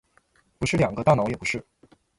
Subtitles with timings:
[0.57, 1.03] 不是两个？
[1.03, 1.63] 大脑不也是？